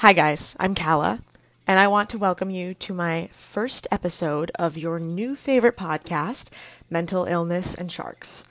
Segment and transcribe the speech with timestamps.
[0.00, 1.24] Hi, guys, I'm Calla,
[1.66, 6.50] and I want to welcome you to my first episode of your new favorite podcast,
[6.88, 8.44] Mental Illness and Sharks.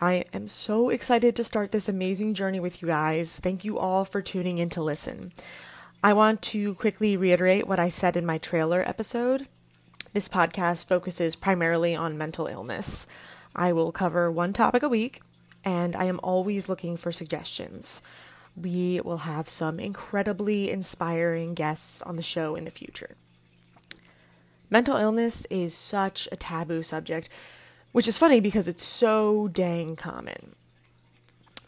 [0.00, 3.40] I am so excited to start this amazing journey with you guys.
[3.40, 5.32] Thank you all for tuning in to listen.
[6.04, 9.48] I want to quickly reiterate what I said in my trailer episode.
[10.12, 13.08] This podcast focuses primarily on mental illness.
[13.56, 15.20] I will cover one topic a week,
[15.64, 18.02] and I am always looking for suggestions
[18.56, 23.16] we will have some incredibly inspiring guests on the show in the future.
[24.70, 27.28] Mental illness is such a taboo subject,
[27.92, 30.56] which is funny because it's so dang common.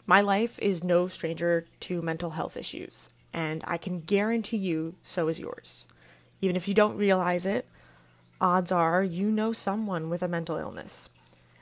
[0.05, 5.27] My life is no stranger to mental health issues, and I can guarantee you so
[5.27, 5.85] is yours.
[6.41, 7.67] Even if you don't realize it,
[8.41, 11.09] odds are you know someone with a mental illness.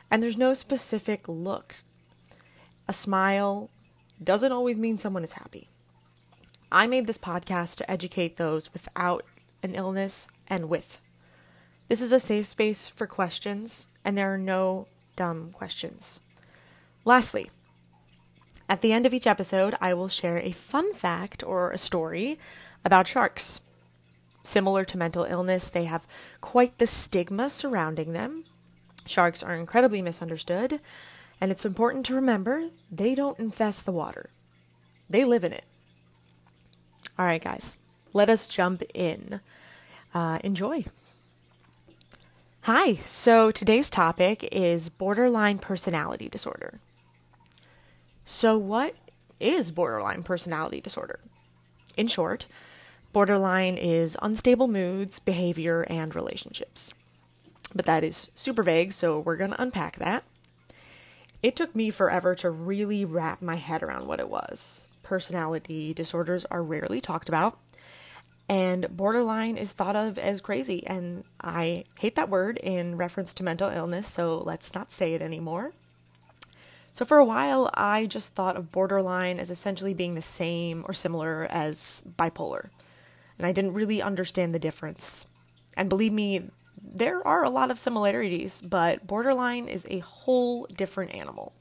[0.09, 1.75] And there's no specific look.
[2.87, 3.69] A smile,
[4.23, 5.69] doesn't always mean someone is happy.
[6.71, 9.23] I made this podcast to educate those without
[9.63, 10.99] an illness and with.
[11.87, 16.21] This is a safe space for questions, and there are no dumb questions.
[17.05, 17.49] Lastly,
[18.67, 22.37] at the end of each episode, I will share a fun fact or a story
[22.83, 23.61] about sharks.
[24.43, 26.07] Similar to mental illness, they have
[26.41, 28.43] quite the stigma surrounding them.
[29.05, 30.81] Sharks are incredibly misunderstood,
[31.39, 34.29] and it's important to remember they don't infest the water,
[35.09, 35.65] they live in it.
[37.17, 37.77] All right, guys,
[38.13, 39.41] let us jump in.
[40.13, 40.85] Uh, enjoy.
[42.61, 46.79] Hi, so today's topic is borderline personality disorder.
[48.25, 48.93] So, what
[49.39, 51.21] is borderline personality disorder?
[51.95, 52.45] In short,
[53.13, 56.93] borderline is unstable moods, behavior, and relationships.
[57.73, 60.23] But that is super vague, so we're going to unpack that.
[61.43, 64.87] It took me forever to really wrap my head around what it was.
[65.03, 67.57] Personality disorders are rarely talked about,
[68.49, 73.43] and borderline is thought of as crazy, and I hate that word in reference to
[73.43, 75.73] mental illness, so let's not say it anymore.
[76.93, 80.93] So, for a while, I just thought of borderline as essentially being the same or
[80.93, 82.69] similar as bipolar,
[83.37, 85.27] and I didn't really understand the difference.
[85.75, 86.49] And believe me,
[86.81, 91.53] there are a lot of similarities, but borderline is a whole different animal.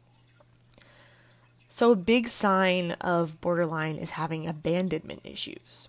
[1.69, 5.89] So, a big sign of borderline is having abandonment issues.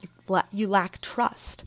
[0.00, 1.64] You, la- you lack trust.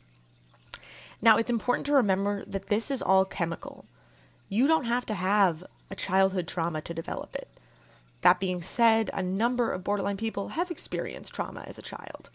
[1.22, 3.86] Now, it's important to remember that this is all chemical.
[4.50, 7.48] You don't have to have a childhood trauma to develop it.
[8.22, 12.30] That being said, a number of borderline people have experienced trauma as a child.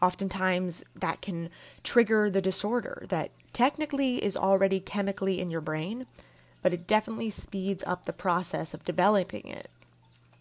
[0.00, 1.50] Oftentimes, that can
[1.82, 6.06] trigger the disorder that technically is already chemically in your brain,
[6.60, 9.70] but it definitely speeds up the process of developing it.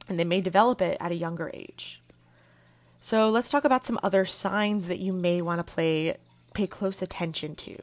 [0.10, 2.02] And they may develop it at a younger age.
[3.00, 6.18] So let's talk about some other signs that you may want to play
[6.54, 7.76] pay close attention to.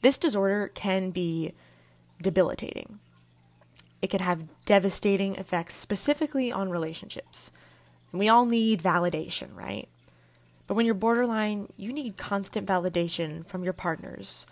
[0.00, 1.52] This disorder can be
[2.20, 3.00] debilitating.
[4.02, 7.50] It can have devastating effects specifically on relationships.
[8.12, 9.88] We all need validation, right?
[10.66, 14.46] But when you're borderline, you need constant validation from your partners,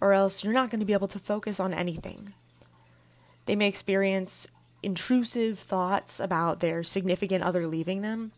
[0.00, 2.34] or else you're not going to be able to focus on anything.
[3.46, 4.46] They may experience
[4.82, 8.32] intrusive thoughts about their significant other leaving them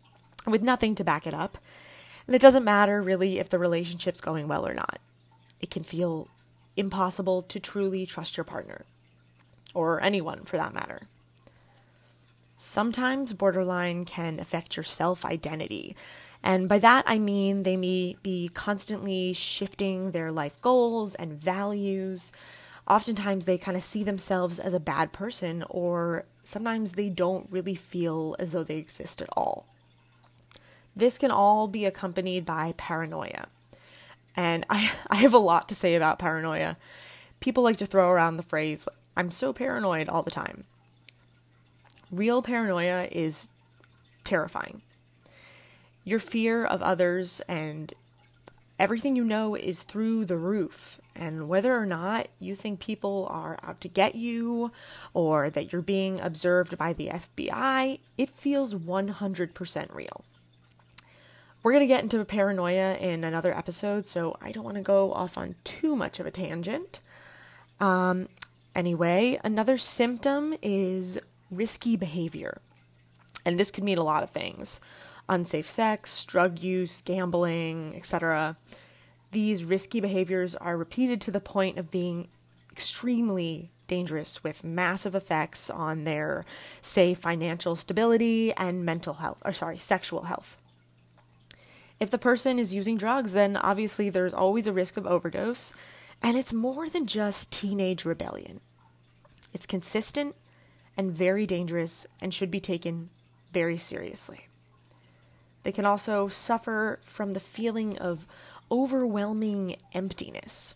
[0.45, 1.57] with nothing to back it up.
[2.25, 4.99] And it doesn't matter really if the relationship's going well or not.
[5.59, 6.29] It can feel
[6.75, 8.85] impossible to truly trust your partner,
[9.73, 11.01] or anyone for that matter.
[12.55, 15.95] Sometimes borderline can affect your self identity.
[16.43, 22.31] And by that, I mean they may be constantly shifting their life goals and values.
[22.87, 27.75] Oftentimes, they kind of see themselves as a bad person, or sometimes they don't really
[27.75, 29.67] feel as though they exist at all.
[30.95, 33.47] This can all be accompanied by paranoia.
[34.37, 36.77] And I, I have a lot to say about paranoia.
[37.39, 38.87] People like to throw around the phrase,
[39.17, 40.63] I'm so paranoid all the time.
[42.09, 43.49] Real paranoia is
[44.23, 44.81] terrifying.
[46.07, 47.93] Your fear of others and
[48.79, 51.01] everything you know is through the roof.
[51.13, 54.71] And whether or not you think people are out to get you
[55.13, 60.23] or that you're being observed by the FBI, it feels 100% real.
[61.61, 65.11] We're going to get into paranoia in another episode, so I don't want to go
[65.11, 67.01] off on too much of a tangent.
[67.81, 68.29] Um,
[68.73, 71.19] anyway, another symptom is
[71.51, 72.61] risky behavior.
[73.43, 74.79] And this could mean a lot of things
[75.29, 78.57] unsafe sex, drug use, gambling, etc.
[79.31, 82.29] These risky behaviors are repeated to the point of being
[82.71, 86.45] extremely dangerous with massive effects on their
[86.81, 90.57] say financial stability and mental health or sorry sexual health
[91.99, 95.73] If the person is using drugs, then obviously there's always a risk of overdose,
[96.21, 98.61] and it's more than just teenage rebellion.
[99.53, 100.35] It's consistent
[100.95, 103.09] and very dangerous and should be taken
[103.51, 104.47] very seriously.
[105.67, 108.25] They can also suffer from the feeling of
[108.71, 110.75] overwhelming emptiness.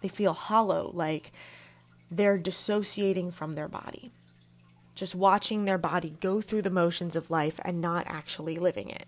[0.00, 1.30] They feel hollow, like
[2.10, 4.10] they're dissociating from their body,
[4.96, 9.06] just watching their body go through the motions of life and not actually living it.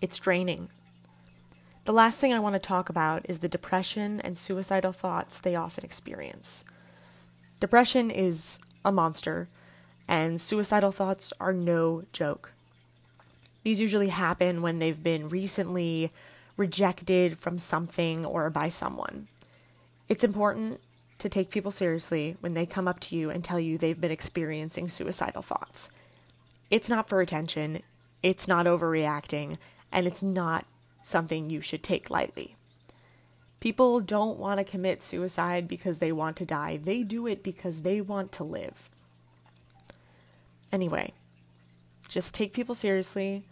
[0.00, 0.68] It's draining.
[1.84, 5.54] The last thing I want to talk about is the depression and suicidal thoughts they
[5.54, 6.64] often experience.
[7.60, 9.48] Depression is a monster,
[10.08, 12.51] and suicidal thoughts are no joke.
[13.62, 16.10] These usually happen when they've been recently
[16.56, 19.28] rejected from something or by someone.
[20.08, 20.80] It's important
[21.18, 24.10] to take people seriously when they come up to you and tell you they've been
[24.10, 25.90] experiencing suicidal thoughts.
[26.70, 27.82] It's not for attention,
[28.22, 29.56] it's not overreacting,
[29.92, 30.66] and it's not
[31.02, 32.56] something you should take lightly.
[33.60, 37.82] People don't want to commit suicide because they want to die, they do it because
[37.82, 38.88] they want to live.
[40.72, 41.12] Anyway,
[42.08, 43.44] just take people seriously,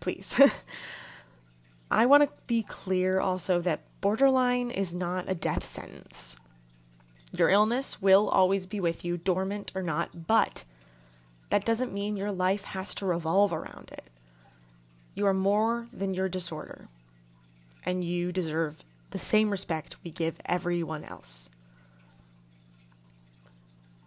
[0.00, 0.40] please.
[1.90, 6.36] I want to be clear also that borderline is not a death sentence.
[7.32, 10.64] Your illness will always be with you, dormant or not, but
[11.50, 14.04] that doesn't mean your life has to revolve around it.
[15.14, 16.88] You are more than your disorder,
[17.84, 21.49] and you deserve the same respect we give everyone else.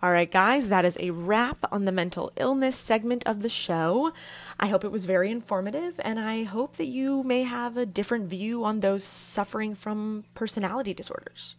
[0.04, 4.12] All right, guys, that is a wrap on the mental illness segment of the show.
[4.60, 8.26] I hope it was very informative, and I hope that you may have a different
[8.26, 11.56] view on those suffering from personality disorders.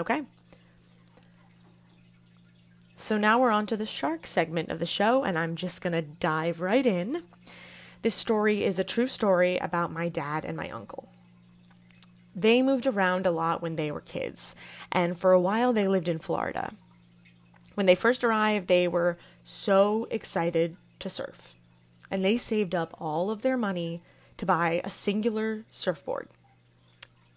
[0.00, 0.22] Okay.
[2.96, 5.92] So now we're on to the shark segment of the show, and I'm just going
[5.92, 7.22] to dive right in.
[8.02, 11.08] This story is a true story about my dad and my uncle.
[12.40, 14.56] They moved around a lot when they were kids,
[14.90, 16.72] and for a while they lived in Florida.
[17.74, 21.56] When they first arrived, they were so excited to surf,
[22.10, 24.00] and they saved up all of their money
[24.38, 26.28] to buy a singular surfboard.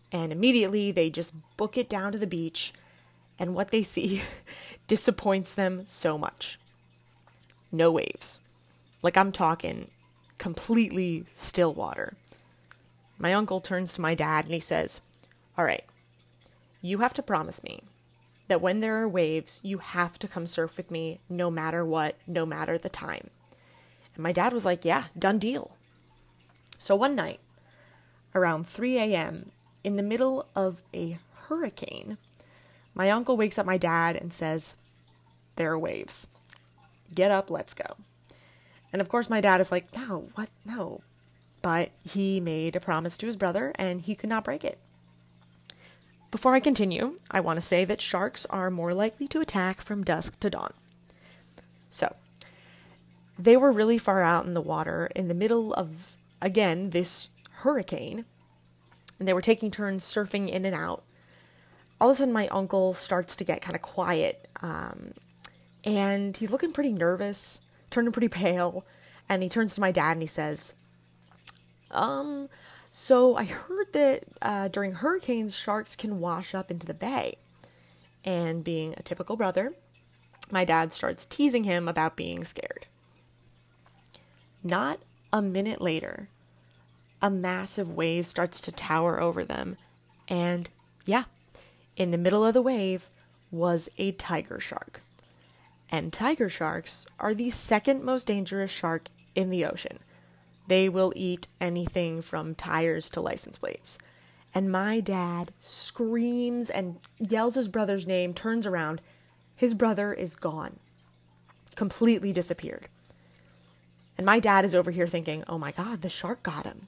[0.10, 2.72] And immediately they just book it down to the beach,
[3.38, 4.22] and what they see
[4.88, 6.58] disappoints them so much.
[7.74, 8.40] No waves.
[9.02, 9.90] Like I'm talking
[10.38, 12.14] completely still water.
[13.18, 15.02] My uncle turns to my dad and he says,
[15.58, 15.86] All right,
[16.82, 17.82] you have to promise me
[18.48, 22.18] that when there are waves, you have to come surf with me no matter what,
[22.28, 23.30] no matter the time.
[24.16, 25.78] And my dad was like, Yeah, done deal.
[26.78, 27.40] So one night,
[28.36, 29.52] around 3 a.m.,
[29.84, 31.18] in the middle of a
[31.48, 32.18] hurricane,
[32.94, 34.76] my uncle wakes up my dad and says,
[35.56, 36.28] There are waves.
[37.14, 37.96] Get up, let's go.
[38.92, 40.50] And of course, my dad is like, No, what?
[40.66, 41.02] No.
[41.64, 44.78] But he made a promise to his brother and he could not break it.
[46.30, 50.04] Before I continue, I want to say that sharks are more likely to attack from
[50.04, 50.74] dusk to dawn.
[51.90, 52.16] So,
[53.38, 58.26] they were really far out in the water in the middle of, again, this hurricane,
[59.20, 61.04] and they were taking turns surfing in and out.
[62.02, 65.14] All of a sudden, my uncle starts to get kind of quiet, um,
[65.84, 68.86] and he's looking pretty nervous, turning pretty pale,
[69.30, 70.74] and he turns to my dad and he says,
[71.94, 72.50] um,
[72.90, 77.38] so I heard that uh, during hurricanes, sharks can wash up into the bay.
[78.26, 79.74] And being a typical brother,
[80.52, 82.86] my dad starts teasing him about being scared.
[84.64, 85.00] Not
[85.32, 86.30] a minute later,
[87.22, 89.78] a massive wave starts to tower over them.
[90.28, 90.70] And
[91.06, 91.24] yeah,
[91.96, 93.10] in the middle of the wave
[93.52, 95.02] was a tiger shark.
[95.90, 100.00] And tiger sharks are the second most dangerous shark in the ocean.
[100.68, 103.98] They will eat anything from tires to license plates.
[104.54, 109.02] And my dad screams and yells his brother's name, turns around.
[109.56, 110.80] His brother is gone,
[111.76, 112.88] completely disappeared.
[114.18, 116.88] And my dad is over here thinking, oh my God, the shark got him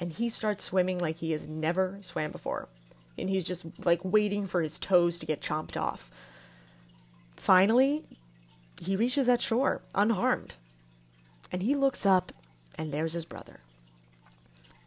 [0.00, 2.68] and he starts swimming like he has never swam before.
[3.18, 6.10] And he's just like waiting for his toes to get chomped off.
[7.36, 8.04] Finally,
[8.80, 10.54] he reaches that shore unharmed.
[11.52, 12.32] And he looks up,
[12.78, 13.60] and there's his brother.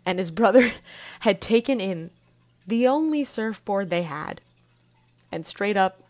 [0.05, 0.71] And his brother
[1.21, 2.11] had taken in
[2.65, 4.41] the only surfboard they had
[5.31, 6.01] and straight up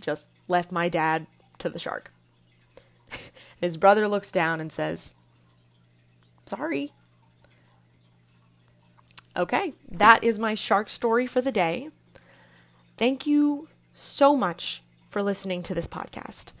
[0.00, 1.26] just left my dad
[1.58, 2.12] to the shark.
[3.60, 5.14] his brother looks down and says,
[6.46, 6.92] Sorry.
[9.36, 11.88] Okay, that is my shark story for the day.
[12.98, 16.52] Thank you so much for listening to this podcast.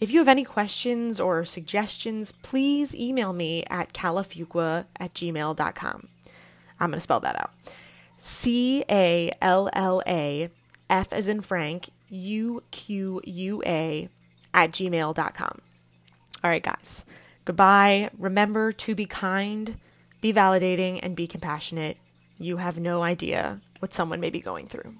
[0.00, 6.08] If you have any questions or suggestions, please email me at callafuqua at gmail.com.
[6.80, 7.52] I'm going to spell that out.
[8.16, 10.48] C A L L A
[10.88, 14.08] F as in Frank, U Q U A
[14.54, 15.60] at gmail.com.
[16.42, 17.04] All right, guys.
[17.44, 18.10] Goodbye.
[18.18, 19.76] Remember to be kind,
[20.22, 21.98] be validating, and be compassionate.
[22.38, 24.94] You have no idea what someone may be going through.